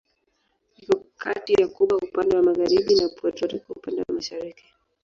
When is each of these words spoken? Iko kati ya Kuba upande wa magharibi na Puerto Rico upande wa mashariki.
Iko 0.81 0.95
kati 1.21 1.51
ya 1.59 1.67
Kuba 1.75 1.93
upande 2.07 2.31
wa 2.35 2.43
magharibi 2.49 2.93
na 2.95 3.07
Puerto 3.15 3.43
Rico 3.51 3.69
upande 3.77 3.99
wa 4.01 4.15
mashariki. 4.17 4.65